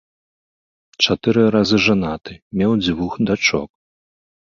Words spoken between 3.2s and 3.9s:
дачок.